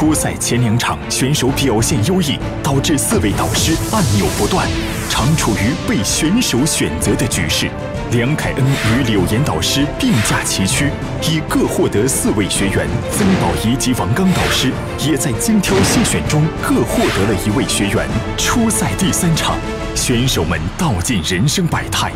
[0.00, 4.66] 初赛前两场选手表现优异，导致四位导师按钮不断，
[5.10, 7.68] 常处于被选手选择的局势。
[8.10, 10.88] 梁凯恩与柳岩导师并驾齐驱，
[11.20, 12.88] 已各获得四位学员。
[13.12, 14.72] 曾宝仪及王刚导师
[15.06, 18.08] 也在精挑细选中各获得了一位学员。
[18.38, 19.58] 初赛第三场，
[19.94, 22.10] 选手们道尽人生百态，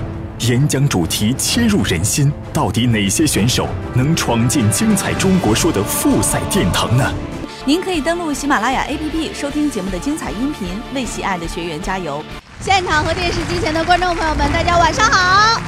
[0.48, 2.32] 演讲主题切入人心。
[2.50, 7.12] 到底哪些选手能闯进精彩中国说的复赛殿堂呢？
[7.66, 12.22] 您可以登录喜马拉雅 APP 收听节目的精彩音频，为喜爱的学员加油！
[12.60, 15.58] 现场和电视机前的观众朋友们，大家晚上好！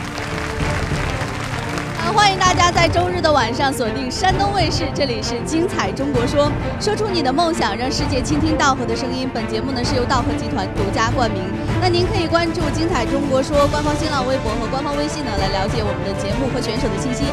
[2.12, 6.52] 欢迎大家在周日的晚上锁定山东卫视，这里是《精彩中国说》，
[6.84, 9.26] 说出你的梦想，让世界倾听道河的声音。
[9.32, 11.40] 本节目呢是由道河集团独家冠名。
[11.80, 17.24] 那您可以关注《精彩中国说》官方新浪微博和官方微信呢，来了解我们的节目和选手的信息。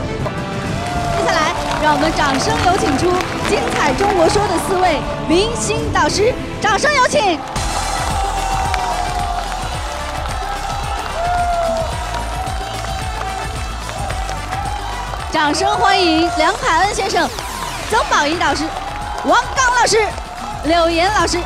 [1.19, 1.51] 接下来，
[1.83, 3.07] 让我们掌声有请出
[3.53, 7.39] 《精彩中国说》的四位明星导师，掌声有请。
[15.31, 17.29] 掌声欢迎梁凯恩先生、
[17.91, 18.63] 曾宝仪导师、
[19.25, 20.03] 王刚老师、
[20.63, 21.37] 柳岩老师。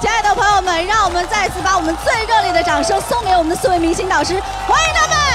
[0.00, 5.27] 亲爱的朋友们，让我们再次把我们最热烈的掌声送给我们的四位明星导师，欢迎他们！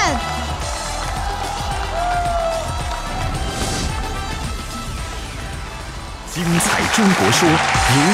[6.34, 7.54] 精彩中国说，有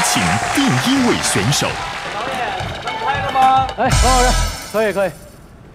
[0.05, 0.23] 请
[0.55, 1.67] 第一位选手。
[2.13, 2.39] 导演，
[2.85, 3.67] 能拍了吗？
[3.79, 4.37] 哎，王老师，
[4.71, 5.11] 可以可以。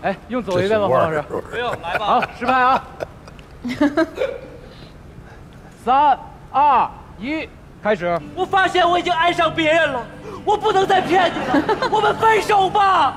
[0.04, 1.24] 哎，用走一遍吗，黄老师？
[1.24, 2.06] 不用，来吧。
[2.06, 2.84] 好，实拍啊！
[5.84, 6.20] 三、
[6.52, 6.88] 二、
[7.18, 7.50] 一，
[7.82, 8.22] 开始。
[8.36, 10.04] 我发现我已经爱上别人了，
[10.46, 13.16] 我不能再骗你了， 我们分手吧！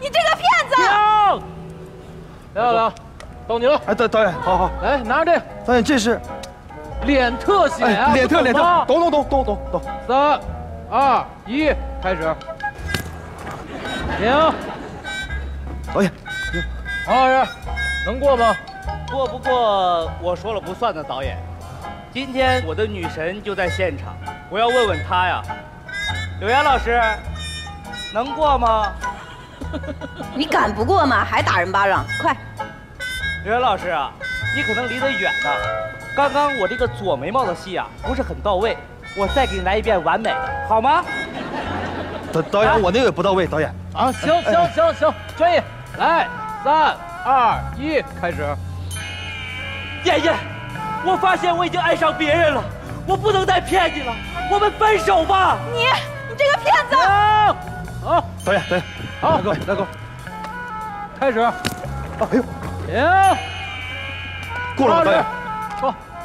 [0.00, 0.74] 你这个骗子！
[0.74, 1.42] 停！
[2.54, 2.92] 来来，
[3.46, 3.80] 到你了。
[3.86, 4.72] 哎，导导演，好好。
[4.82, 5.46] 来，拿着这个。
[5.64, 6.20] 导演，这是
[7.04, 7.84] 脸特写。
[8.14, 8.84] 脸特脸特。
[8.86, 9.82] 懂懂懂懂懂懂。
[10.06, 10.40] 三、
[10.90, 12.34] 二、一，开始。
[14.18, 14.30] 停。
[15.92, 16.12] 导演，
[17.06, 17.50] 黄老师，
[18.06, 18.54] 能过吗？
[19.10, 21.36] 过不过我说了不算的，导演。
[22.12, 24.16] 今天我的女神就在现场，
[24.48, 25.42] 我要问问她呀。
[26.38, 27.00] 柳岩老师，
[28.14, 28.92] 能过吗？
[30.34, 31.24] 你敢不过吗？
[31.24, 32.36] 还打人巴掌，快！
[33.44, 34.12] 柳岩老师啊，
[34.54, 35.50] 你可能离得远呢。
[36.16, 38.76] 刚刚我这个左眉毛的戏啊不是很到位，
[39.16, 41.04] 我再给你来一遍完美的，好吗？
[42.32, 43.74] 导导演，我那个也不到位，导演。
[43.94, 45.62] 啊，行行行行，专业。
[45.98, 46.28] 来，
[46.62, 48.46] 三二一，开始。
[50.04, 50.34] 燕燕，
[51.04, 52.62] 我发现我已经爱上别人了，
[53.06, 54.14] 我不能再骗你了，
[54.50, 55.58] 我们分手吧。
[55.72, 55.84] 你，
[56.28, 56.96] 你这个骗子！
[58.04, 58.84] 好，导演，导演，
[59.20, 59.86] 好，来哥，来哥，
[61.18, 61.40] 开始。
[61.40, 61.52] 哎
[62.20, 62.42] 呦，
[62.86, 63.04] 停。
[64.76, 65.24] 过了，导演，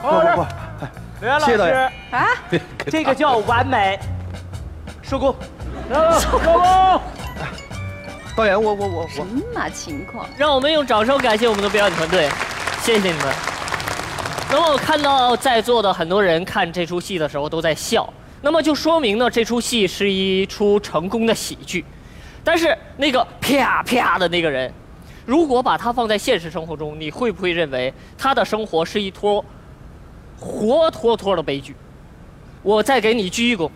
[0.09, 0.47] 过，过过过。
[1.21, 2.27] 刘岩老师，啊，
[2.91, 3.99] 这个叫完美。
[5.01, 5.35] 收工，
[6.19, 7.01] 收工。
[8.35, 10.27] 导演，我我我我什么情况？
[10.38, 12.29] 让我们用掌声感谢我们的表演团队，
[12.81, 13.33] 谢谢你们。
[14.51, 18.11] 那么我看到在座的很多人看这出戏的时候都在笑，
[18.41, 21.85] 那么就说明呢这出戏是一出成功的喜剧。
[22.43, 24.72] 但是那个啪啪的那个人，
[25.25, 29.43] 如果把他放在现实生活中，你会不会认为他的生活是一坨
[30.40, 31.75] 活脱脱的悲剧？
[32.63, 33.69] 我再给你鞠一躬，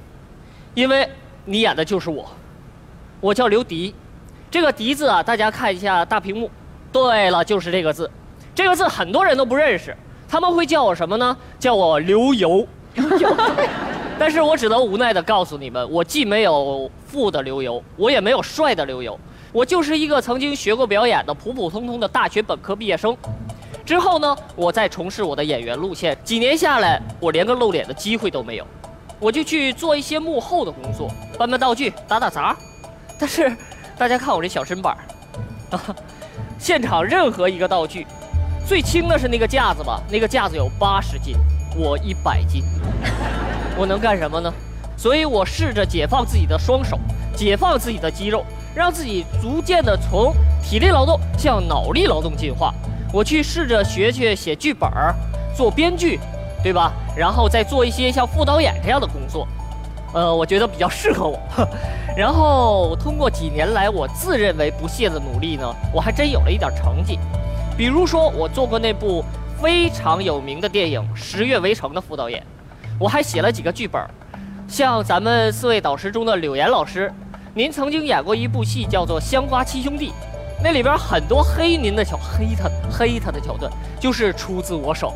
[0.73, 1.07] 因为
[1.45, 2.27] 你演的就是我，
[3.21, 3.93] 我叫刘迪。
[4.49, 6.49] 这个“迪”字啊，大家看一下大屏幕。
[6.91, 8.09] 对了，就是这个字。
[8.55, 9.95] 这个字很多人都不认识，
[10.27, 11.37] 他们会叫我什么呢？
[11.59, 12.67] 叫我刘游。
[14.17, 19.17] 但是我只能无奈的告诉你们，我既没有富的刘游，我也没有帅的刘游，
[19.53, 23.15] 我就是一个曾经学过表演的普普通通的大学本科毕业生。
[23.89, 28.67] 之后呢，我再从事我的演员路线，几年下来，我连个露脸的机会都没有，
[29.19, 32.55] 我就去做一些幕后的工作，搬搬道具，打打杂。
[33.17, 33.51] 但是。
[33.97, 35.95] 大家看我这小身板儿，啊，
[36.59, 38.05] 现场任何一个道具，
[38.65, 39.99] 最轻的是那个架子吧？
[40.09, 41.35] 那个架子有八十斤，
[41.75, 42.63] 我一百斤，
[43.75, 44.53] 我能干什么呢？
[44.95, 46.97] 所以我试着解放自己的双手，
[47.35, 50.31] 解放自己的肌肉，让自己逐渐的从
[50.63, 52.71] 体力劳动向脑力劳动进化。
[53.11, 55.15] 我去试着学学写剧本儿，
[55.55, 56.19] 做编剧，
[56.63, 56.93] 对吧？
[57.15, 59.47] 然后再做一些像副导演这样的工作。
[60.13, 61.39] 呃，我觉得比较适合我。
[62.17, 67.19] 然后通过几年来我自认为不懈的努力呢，我还真有了一点成绩。
[67.77, 69.23] 比如说，我做过那部
[69.61, 72.43] 非常有名的电影《十月围城》的副导演，
[72.99, 74.09] 我还写了几个剧本儿。
[74.67, 77.11] 像咱们四位导师中的柳岩老师，
[77.53, 80.09] 您曾经演过一部戏叫做《香瓜七兄弟》，
[80.61, 85.13] 那里边很多黑您的桥黑他黑他的桥段，就是出自我手。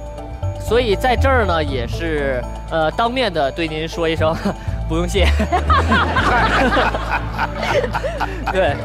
[0.60, 2.42] 所以在这儿呢，也是
[2.72, 4.34] 呃当面的对您说一声，
[4.88, 5.28] 不用谢。
[8.52, 8.76] 对，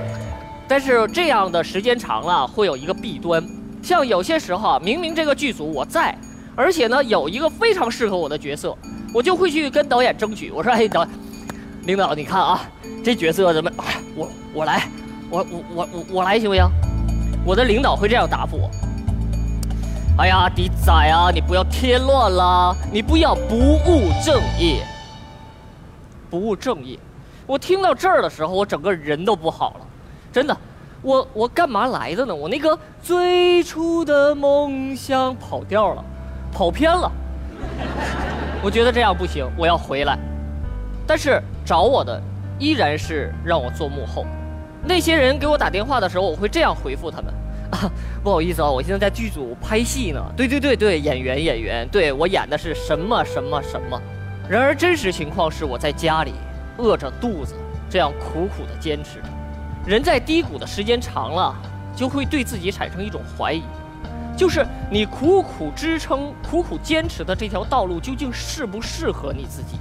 [0.66, 3.44] 但是这样的时间长了，会有一个弊端，
[3.80, 6.12] 像有些时候啊，明明这个剧组我在，
[6.56, 8.76] 而且呢有一个非常适合我的角色，
[9.14, 11.06] 我就会去跟导演争取，我说，哎，导，
[11.84, 12.60] 领导你看啊，
[13.04, 13.70] 这角色怎么，
[14.16, 14.88] 我我来，
[15.30, 16.64] 我我我我我来行不行？
[17.44, 18.70] 我的领导会这样答复我。
[20.18, 24.84] 哎呀，迪仔啊，你不要添乱啦，你不要不务正业。
[26.30, 26.98] 不务正业，
[27.46, 29.86] 我听到这儿的时候，我整个人都不好了，
[30.32, 30.56] 真的，
[31.00, 32.34] 我我干嘛来的呢？
[32.34, 36.04] 我那个最初的梦想跑调了，
[36.52, 37.10] 跑偏了。
[38.62, 40.18] 我觉得这样不行，我要回来。
[41.06, 42.20] 但是找我的
[42.58, 44.26] 依然是让我做幕后。
[44.88, 47.32] 那些人给我打电话的时候，我会这样回复他们。
[47.70, 47.84] 啊，
[48.24, 50.24] 不好意思啊，我现在在剧组拍戏呢。
[50.34, 54.00] 对对对对，演员演员，对我演的是什么什么什么。
[54.48, 56.32] 然而真实情况是我在家里
[56.78, 57.54] 饿着肚子，
[57.90, 59.28] 这样苦苦的坚持着。
[59.86, 61.54] 人在低谷的时间长了，
[61.94, 63.62] 就会对自己产生一种怀疑，
[64.34, 69.76] 就是你苦苦支撑、苦苦坚持的这条道路究竟适不适合你自己。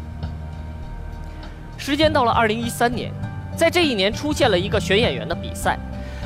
[1.77, 3.13] 时间到了二零一三年，
[3.57, 5.77] 在这一年出现了一个选演员的比赛。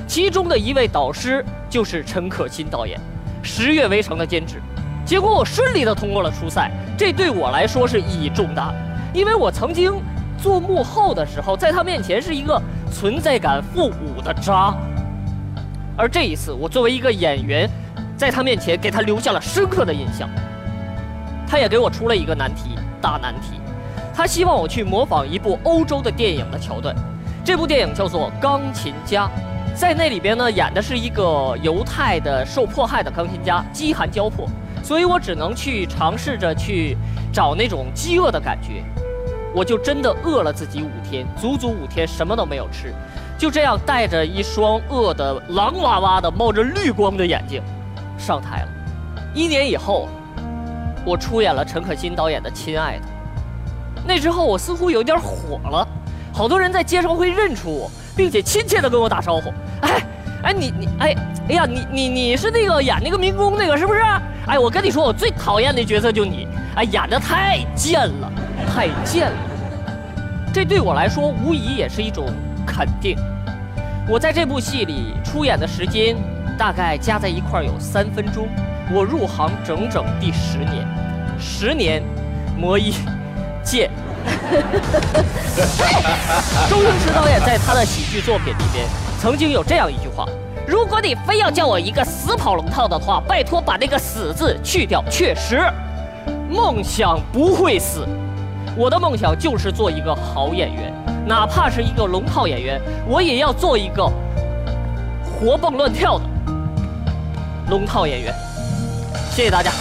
[0.06, 3.00] 其中的一位导师就是陈可辛导演，
[3.42, 4.62] 十月围城的监制，
[5.06, 8.74] 结果我顺利的通过了初赛，这对我来说是意义重大，
[9.14, 9.94] 因为我曾经
[10.38, 12.62] 做幕后的时候，在他面前是一个
[12.92, 14.76] 存在感负五的渣，
[15.96, 17.70] 而这一次我作为一个演员，
[18.18, 20.30] 在他面前给他留下了深刻的印象。
[21.48, 23.62] 他也给我出了一个难题，大难题，
[24.14, 26.94] 他希望我去模仿一部欧洲的电影的桥段，
[27.44, 29.26] 这部电影叫做《钢琴家》。
[29.74, 34.48] 在那里边呢，演的是一个犹太的受迫害的钢琴家，饥寒交迫，
[34.84, 36.96] 所以我只能去尝试着去
[37.34, 38.84] 找那种饥饿的感觉，
[39.56, 42.94] 我就真的饿了自己五天，足足五天什么都没有吃，
[43.40, 47.64] 就这样带着一双饿的狼哇哇的冒着绿光的眼睛
[48.20, 48.68] 上台了。
[49.34, 50.10] 一年以后，
[51.06, 53.06] 我出演了陈可辛导演的《亲爱的》，
[54.06, 55.88] 那之后我似乎有点火了，
[56.34, 57.92] 好多人在街上会认出我。
[58.14, 60.04] 并且亲切的跟我打招呼，哎，
[60.44, 61.16] 哎你你哎
[61.48, 64.02] 哎呀你你你是那个演那个民工那个是不是？
[64.46, 66.46] 哎我跟你说我最讨厌的角色就你，
[66.76, 68.32] 哎演的太贱了，
[68.68, 69.38] 太贱了。
[70.54, 72.28] 这对我来说无疑也是一种
[72.68, 73.18] 肯定。
[74.10, 76.16] 我在这部戏里出演的时间
[76.58, 78.50] 大概加在一块有三分钟，
[78.94, 80.86] 我入行整整第十年，
[81.40, 82.04] 十年
[82.58, 82.94] 磨一
[83.64, 83.90] 剑。
[86.70, 88.86] 周星驰导演在他的喜剧作品里边，
[89.20, 90.26] 曾经有这样一句话
[90.68, 95.62] ：“如果你非要叫我一个死跑龙套的话，拜托把那个死字去掉。”确实，
[96.50, 98.06] 梦想不会死。
[98.76, 100.94] 我的梦想就是做一个好演员，
[101.26, 104.10] 哪怕是一个龙套演员，我也要做一个
[105.24, 106.24] 活蹦乱跳的
[107.70, 108.34] 龙套演员。
[109.32, 109.72] 谢谢大家。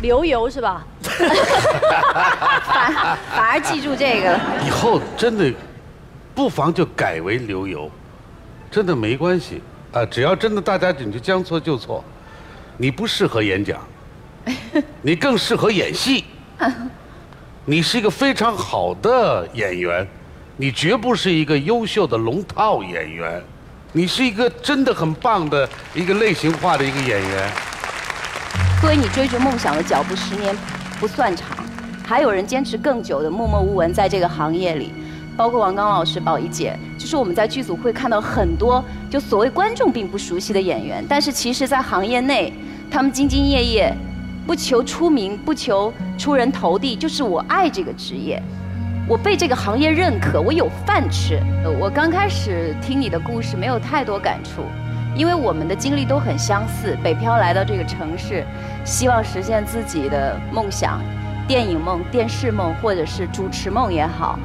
[0.00, 0.84] 流油是吧？
[2.64, 4.40] 反反而记住这个了。
[4.66, 5.52] 以后真的
[6.34, 7.90] 不妨就改为流油，
[8.70, 9.62] 真的没关系
[9.92, 10.04] 啊！
[10.06, 12.02] 只要真的大家你就将错就错，
[12.76, 13.80] 你不适合演讲，
[15.02, 16.24] 你更适合演戏。
[17.66, 20.06] 你是一个非常好的演员，
[20.56, 23.42] 你绝不是一个优秀的龙套演员，
[23.92, 27.52] 你是一个真的很棒的一个类型化的一个演员。
[28.80, 30.56] 作为你追逐梦想的脚步，十年
[30.98, 31.54] 不算长，
[32.02, 34.90] 还有人坚持更久的默默无闻在这个行业里，
[35.36, 42.50] 包括王刚老师、宝仪姐，就是我们在剧组会看到很多就所谓观众并不熟悉的演员，但是其实在行业内，
[42.90, 43.94] 他们兢兢业业，
[44.46, 48.42] 不求出名，不求出人头地，就是我爱这个职业，
[49.06, 51.38] 我被这个行业认可，我有饭吃。
[51.78, 54.62] 我刚开始听你的故事没有太多感触。
[55.16, 58.44] 因为我们的经历都很相似，北漂来到这个城市，
[58.84, 61.00] 希望实现自己的梦想，
[61.46, 64.38] 电影梦、电视梦，或者是主持梦也好。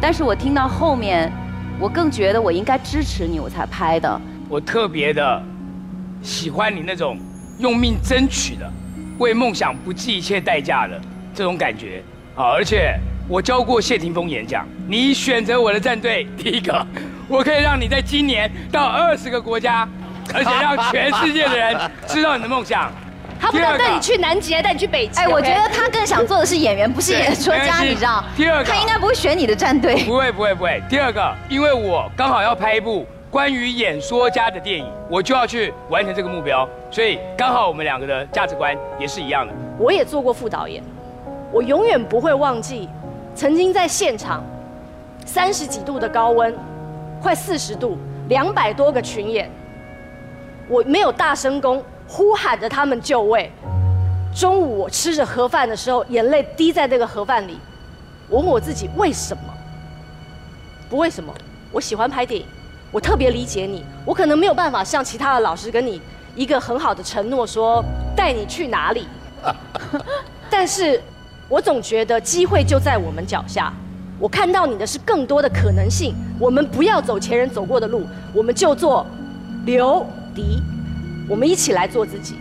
[0.00, 1.30] 但是我听到后面，
[1.78, 4.20] 我更觉得我应该支持你，我才拍的。
[4.48, 5.42] 我特别的
[6.22, 7.18] 喜欢你那种
[7.58, 8.70] 用命争取的，
[9.18, 11.00] 为梦想不计一切代价的
[11.34, 12.02] 这种感觉
[12.36, 12.44] 啊！
[12.54, 12.98] 而且
[13.28, 16.86] 我教过谢霆锋演讲，你选择我的战队，第一个，
[17.28, 19.88] 我可以让你在今年到二十个国家。
[20.34, 21.76] 而且让全世界的人
[22.06, 22.90] 知道你的梦想。
[23.40, 25.18] 他不能带你去南极，带你去北极。
[25.18, 28.22] 哎，我觉得他更想做的是演员，不是演说家，你知道？
[28.36, 30.04] 第二个，他应该不会选你的战队。
[30.04, 30.80] 不会，不会，不会。
[30.88, 36.68] 第二个，因为我刚好要拍一部关于演说家的电影，我就要去完成这个目标。
[36.88, 39.52] 所以刚好我们两个的价值观也是一样的。
[39.76, 40.80] 我也做过副导演，
[41.50, 42.88] 我永远不会忘记，
[43.34, 44.44] 曾经在现场，
[45.26, 46.54] 三十几度的高温，
[47.20, 47.98] 快四十度，
[48.28, 49.50] 两百多个群演，
[50.68, 53.50] 我没有大声公，呼喊着他们就位。
[54.34, 57.58] 中午我吃着盒饭的时候，眼泪滴在那个盒饭里，
[58.28, 59.42] 我问我自己为什么？
[60.88, 61.32] 不为什么？
[61.70, 62.46] 我喜欢拍电影，
[62.90, 66.00] 我特别理解你，我可能没有办法像其他的老师跟你
[66.34, 67.84] 一个很好的承诺，说
[68.16, 69.06] 带你去哪里。
[70.48, 71.00] 但是，
[71.48, 73.72] 我总觉得机会就在我们脚下。
[74.18, 76.14] 我看到你的是更多的可能性。
[76.38, 79.04] 我们不要走前人走过的路，我们就做
[79.64, 80.62] 刘迪。
[81.28, 82.36] 我们一起来做自己，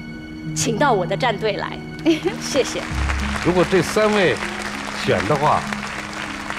[0.55, 1.77] 请到我的战队来，
[2.41, 2.81] 谢谢。
[3.45, 4.35] 如果这三位
[5.05, 5.61] 选的话，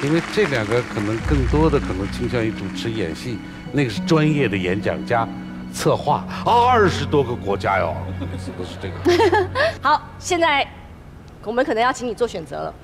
[0.03, 3.39] 因为这两个可能更多的可能倾向于主持演戏，
[3.73, 5.29] 那个是专业的演讲家、
[5.73, 7.95] 策划，二十多个国家哟，
[8.57, 9.49] 都是这个。
[9.83, 10.67] 好，现在
[11.45, 12.75] 我们可能要请你做选择了。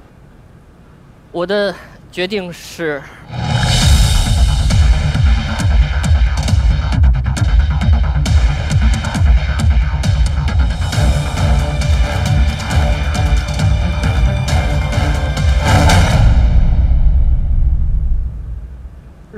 [1.33, 1.75] 我的
[2.11, 3.03] 决定是。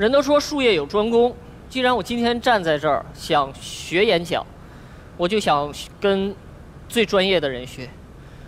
[0.01, 1.35] 人都说术业有专攻，
[1.69, 4.43] 既然我今天站在这儿想学演讲，
[5.15, 6.35] 我就想跟
[6.89, 7.87] 最专业的人学。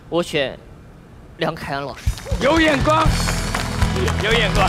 [0.08, 0.58] 我选
[1.36, 2.02] 梁凯安老师，
[2.42, 3.06] 有眼光，
[4.24, 4.68] 有眼光，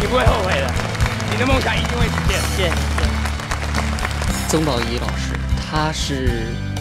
[0.00, 0.68] 你不会后悔的，
[1.30, 2.40] 你的梦想一定会实现。
[2.56, 2.72] 谢谢。
[4.48, 5.38] 曾宝仪老师，
[5.70, 6.73] 他是。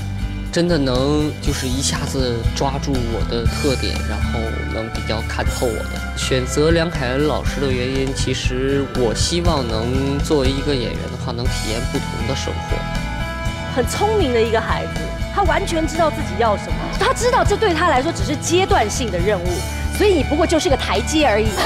[0.54, 4.40] 真的能就是一下子抓住我的特点，然后
[4.72, 6.00] 能比较看透我的。
[6.16, 12.78] 选择梁凯恩老师的原因，其实我希望能作为一个演员的话，能体验不同的生活。
[13.76, 15.02] 很聪明的一个孩子，
[15.34, 19.48] 他完全知道自己要什么，他知道这对他来说只是阶段性的任务。
[19.98, 21.64] 所以你不过就是个台阶而已嘛。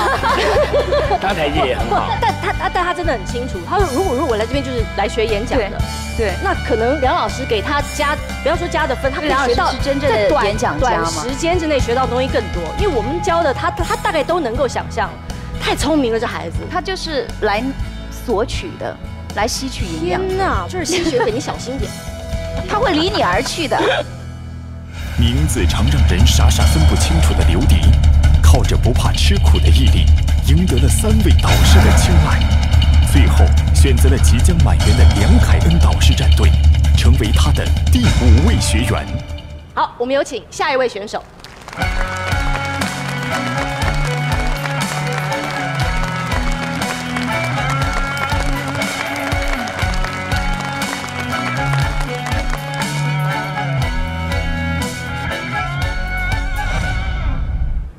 [1.21, 2.09] 他台阶也很好。
[2.21, 5.81] 但他但他真的很清楚，他说如果如果来这边就是来学演讲的，
[6.17, 12.61] 对，那可能梁老师给他加，不要说加的分，他可以学到是真正的演讲短时间之内学到东西更多。
[12.77, 15.09] 因为我们教的他他大概都能够想象，
[15.61, 17.63] 太聪明了这孩子，他就是来
[18.25, 18.95] 索取的，
[19.35, 20.21] 来吸取营养。
[20.27, 21.89] 天哪，就是吸血鬼，你小心点，
[22.67, 23.79] 他会离你而去的。
[25.19, 27.81] 名字常让人傻傻分不清楚的刘迪。
[28.57, 30.03] 抱着不怕吃苦的毅力，
[30.47, 32.39] 赢得了三位导师的青睐，
[33.13, 33.45] 最后
[33.75, 36.49] 选择了即将满员的梁凯恩导师战队，
[36.97, 39.05] 成为他的第五位学员。
[39.75, 41.23] 好，我们有请下一位选手。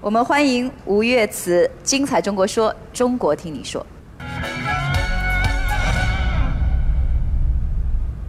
[0.09, 3.85] 我们欢迎吴越慈，精彩中国说，中国听你说。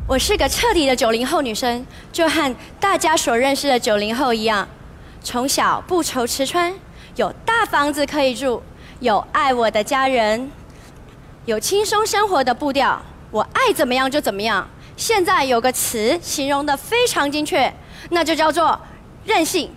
[0.05, 4.67] 我是个彻底的九零后女生，就和大家所认识的九零后一样，
[5.23, 6.73] 从小不愁吃穿，
[7.15, 8.61] 有大房子可以住，
[8.99, 10.51] 有爱我的家人，
[11.45, 14.67] 有轻松生活的步调，我爱怎么样就怎么样。
[14.97, 17.73] 现在有个词形容的非常精确，
[18.09, 18.77] 那就叫做
[19.23, 19.71] 任性。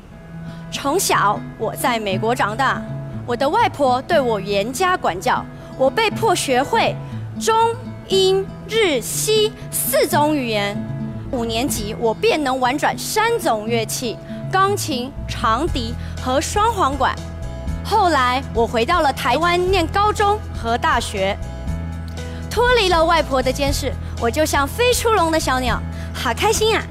[0.72, 2.82] 从小我在美国长大，
[3.26, 5.44] 我的外婆对我严加管教，
[5.76, 6.96] 我被迫学会
[7.38, 7.54] 中、
[8.08, 10.76] 英、日、西四种语言。
[11.30, 14.16] 五年级我便能玩转三种乐器：
[14.50, 17.14] 钢琴、长笛和双簧管。
[17.84, 21.36] 后来我回到了台湾念高中和大学，
[22.50, 25.80] 脱离了外婆的监视，我就像飞出笼的小鸟，
[26.14, 26.82] 好开心啊！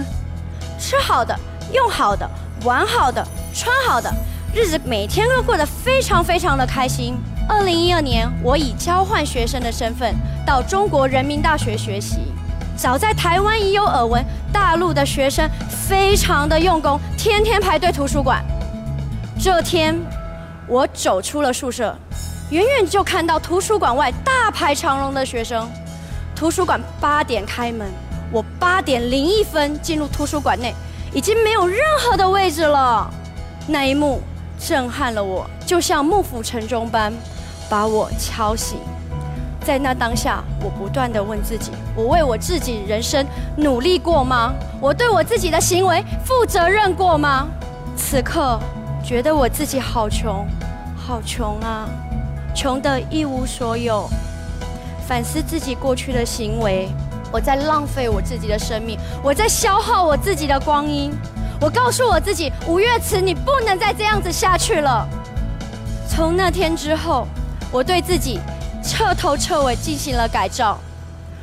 [0.78, 1.34] 吃好的，
[1.72, 2.28] 用好的。
[2.66, 4.12] 玩好的，穿好的，
[4.52, 7.16] 日子每天都过得非常非常的开心。
[7.48, 10.12] 二零一二年，我以交换学生的身份
[10.44, 12.18] 到中国人民大学学习。
[12.76, 18.44] 早在台湾已有耳闻，大陆的学生非常的用功，天天排队图书馆。
[19.40, 19.96] 这天，
[20.66, 21.96] 我走出了宿舍，
[22.50, 25.70] 远远就看到图书馆外大排长龙的学生。
[26.34, 27.88] 图书馆八点开门，
[28.32, 30.74] 我八点零一分进入图书馆内。
[31.16, 33.10] 已经没有任何的位置了，
[33.66, 34.20] 那一幕
[34.60, 37.10] 震撼了我，就像幕府晨钟般，
[37.70, 38.76] 把我敲醒。
[39.64, 44.52] 在那当下，我不断的问自己：我为我自己人生努力过吗？
[44.78, 47.48] 我对我自己的行为负责任过吗？
[47.96, 48.60] 此刻，
[49.02, 50.46] 觉得我自己好穷，
[50.94, 51.88] 好穷啊！
[52.54, 54.06] 穷得一无所有。
[55.08, 56.90] 反思自己过去的行为，
[57.32, 61.12] 我在浪费我自己的生命，我在消耗我自己的光阴。
[61.60, 65.08] 我告诉我自己，吴月慈，你不能再这样子下去了。
[66.08, 67.26] 从那天之后，
[67.72, 68.38] 我对自己
[68.82, 70.78] 彻头彻尾进行了改造。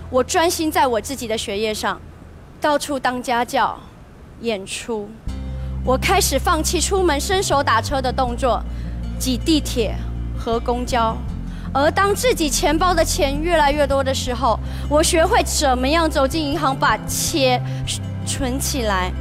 [0.09, 1.99] 我专心在我自己的学业上，
[2.61, 3.77] 到处当家教、
[4.41, 5.09] 演出。
[5.83, 8.63] 我开始放弃出门伸手打车的动作，
[9.19, 9.95] 挤地铁
[10.37, 11.17] 和公交。
[11.73, 17.59] 而当自己钱包的钱越来越多的时候，我学会怎么样走进银行把钱
[18.25, 19.11] 存起来。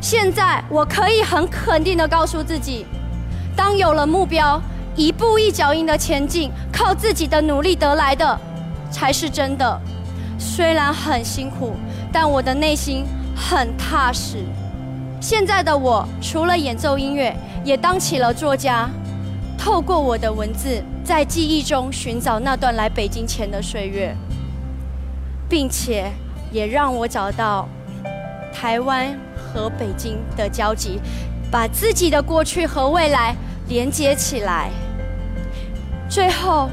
[0.00, 2.86] 现在我可以很肯定的告诉自己，
[3.54, 4.60] 当有了目标，
[4.94, 8.38] 一步一脚印的前进，靠自己的努力得来的，
[8.90, 9.80] 才是真的。
[10.38, 11.74] 虽然很辛苦，
[12.12, 13.04] 但我的内心
[13.34, 14.44] 很踏实。
[15.20, 18.88] 现在的我，除了演奏音乐，也当起了作家。
[19.66, 24.16] 透过我的文字，在记忆中寻找那段来北京前的岁月，
[25.48, 26.08] 并且
[26.52, 27.68] 也让我找到
[28.54, 31.00] 台湾和北京的交集，
[31.50, 33.34] 把自己的过去和未来
[33.66, 34.70] 连接起来。
[36.08, 36.70] 最后，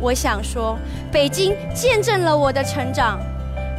[0.00, 0.78] 我想说，
[1.12, 3.20] 北京见证了我的成长。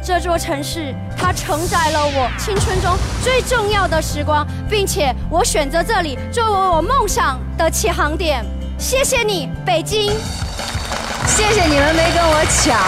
[0.06, 8.44] 这座城市，它承载了我青春中最重要的时光，并且我选择这里作为我梦想的起航点。
[8.78, 10.12] 谢谢你，北京！
[11.26, 12.78] 谢谢你们没跟我抢。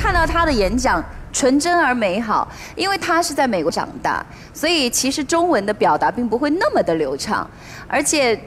[0.00, 7.44] 看到他的演讲，纯真而美好，因为他是在美国长大，所以其实中文的表达并不会那么的流畅，
[7.88, 8.40] 而且。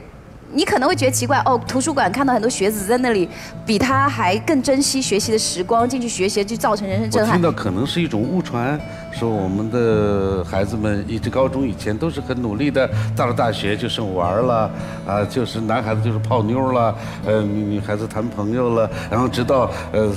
[0.54, 3.28] 你可能会觉得奇怪哦，图书馆看到很多学子在那里，
[3.66, 7.34] 比他还更珍惜学习的时光，进去学习就造成人生震撼。
[7.34, 8.80] 听到可能是一种误传，
[9.12, 14.70] 说我们的孩子们一直高中以前都是很努力的，到了大学就剩玩了，
[15.04, 16.94] 啊，就是男孩子就是泡妞了，
[17.26, 20.12] 呃，女孩子谈朋友了，然后直到呃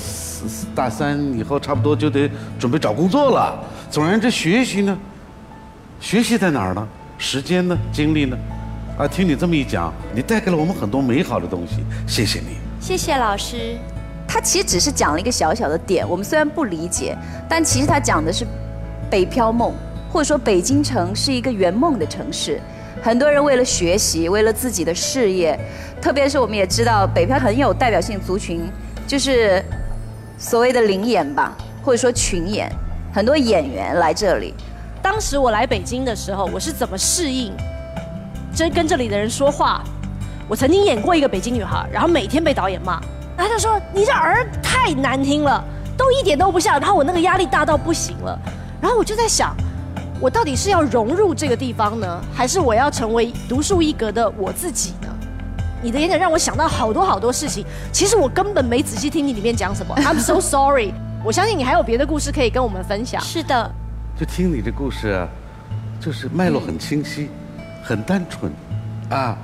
[0.75, 3.57] 大三以后差不多就得准备找工作了。
[3.89, 4.95] 总而言之，学习呢，
[5.99, 6.87] 学习在哪儿呢？
[7.17, 7.75] 时间呢？
[7.91, 8.37] 精力呢？
[8.97, 12.57] 啊，听你这么一讲，你带给了我们很多美好的东西，谢谢你。
[12.81, 13.77] 谢谢老师。
[14.27, 17.15] 他其实只是讲了一个小小的点，我们虽然不理解，
[17.47, 18.43] 但其实他讲的是
[19.07, 19.71] 北漂梦，
[20.11, 22.59] 或者说北京城是一个圆梦的城市。
[23.03, 25.57] 很多人为了学习，为了自己的事业，
[26.01, 28.67] 特别是我们也知道北漂很有代表性族群，
[29.05, 29.63] 就是
[30.39, 32.67] 所谓的灵演吧，或者说群演，
[33.13, 34.55] 很多演员来这里。
[35.03, 37.53] 当时我来北京的时候，我是怎么适应？
[38.57, 39.83] 真跟这里的人说话，
[40.47, 42.99] 我曾经演过一个北京女孩，然后每天被导演骂，
[43.37, 45.63] 然后他说你这儿太难听了，
[45.95, 48.35] 都一点都不像，然后我那个压力大到不行了，
[48.81, 49.55] 然后我就在想，
[50.19, 55.07] 我到底是要融入这个地方呢，还是我要成为独树一格的我自己呢？
[55.83, 60.95] 你的演讲让我想到好多好多事情，其实我根本没仔细听你里面讲什么， I'm so sorry。
[61.23, 63.21] 我相信你还有别的故事可以跟我们分享。
[63.21, 63.71] 是的，
[64.19, 65.27] 就听你的故事啊，
[65.99, 67.29] 就是脉络很清晰。
[67.87, 68.51] 很单纯，
[69.09, 69.37] 啊，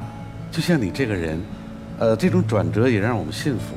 [0.52, 1.42] 就像你这个人，
[1.98, 3.74] 呃，这种转折也让我们信服，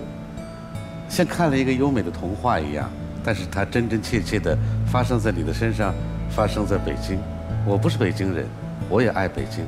[1.08, 2.90] 像看了一个优美的童话一样。
[3.22, 4.58] 但是它真真切切的
[4.90, 5.94] 发生在你的身上，
[6.30, 7.16] 发生在北京。
[7.64, 8.44] 我不是北京人，
[8.88, 9.64] 我也爱北京，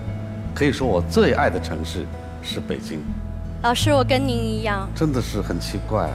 [0.52, 2.04] 可以说我最爱的城市
[2.42, 3.00] 是北京。
[3.62, 6.10] 老师，我跟您一样，真的是很奇怪。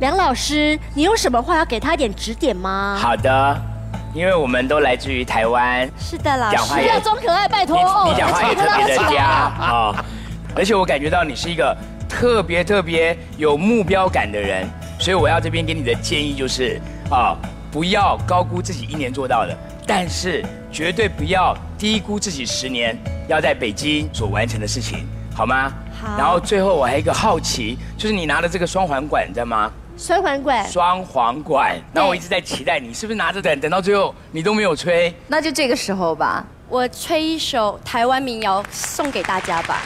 [0.00, 2.98] 梁老师，你有什么话要给他一点指点吗？
[3.00, 3.73] 好的。
[4.14, 7.76] 因为我们都来自于台湾，是的，老师，不要装可爱，拜托。
[8.08, 10.04] 你讲话也 特别的嗲啊，
[10.54, 11.76] 而且我感觉到你是一个
[12.08, 14.68] 特别特别有目标感的人，
[15.00, 17.36] 所以我要这边给你的建议就是啊，
[17.72, 22.96] 不要高估自己一年做到的，但是绝对不要低估自己十年
[23.26, 25.72] 要在北京所完成的事情，好吗？
[26.00, 26.16] 好。
[26.16, 29.72] 然后最后我还有一个好奇，就是你拿的这个双环管，你知道吗？
[29.96, 31.76] 双簧管，双簧管。
[31.92, 35.14] 那我一直在期待你，是不是拿着等，等到最后你都没有吹？
[35.28, 39.80] 那就这个时候吧，我吹一首台湾民谣送给大家吧。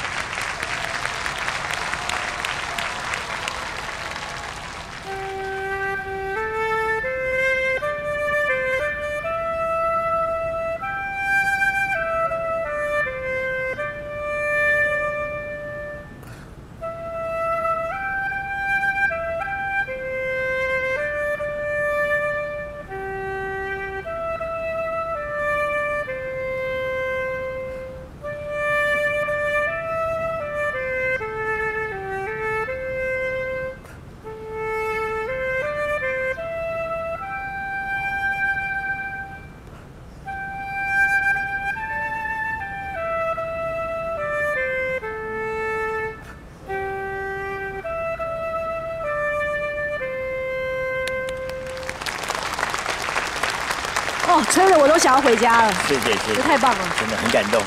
[54.99, 55.73] 都想要回家了。
[55.87, 57.63] 谢谢谢谢，这太棒了，真的很感动。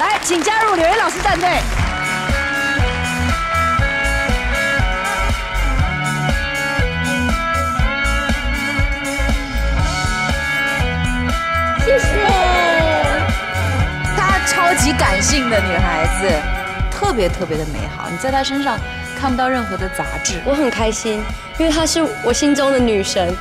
[0.00, 1.48] 来，请加入刘岩老师战队。
[11.86, 12.06] 谢谢。
[14.16, 16.28] 她超级感性的女孩子，
[16.90, 18.08] 特别特别的美好。
[18.10, 18.76] 你在她身上
[19.16, 20.42] 看不到任何的杂质。
[20.44, 21.22] 我很开心，
[21.58, 23.32] 因为她是我心中的女神。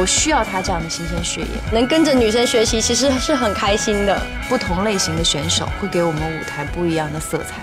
[0.00, 4.18] 我需要她这样的新鲜血液，能跟着女生学习，其实是很开心的。
[4.48, 7.56] 不同类型的选手会给我们舞台不一样的色彩。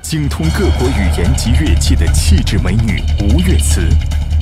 [0.00, 3.86] 精通各国语言及乐器的气质美女吴月慈，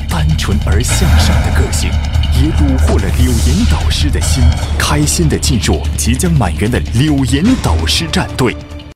[0.09, 1.91] 单纯而向上的个性，
[2.33, 4.45] 也虏获了柳岩导师的心。
[4.79, 8.57] 开心的进入即将满员的柳岩导师战队。